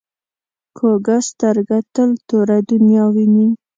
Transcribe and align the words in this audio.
کوږه 0.77 1.17
سترګه 1.29 1.77
تل 1.93 2.09
توره 2.27 2.57
دنیا 2.69 3.03
ویني 3.13 3.47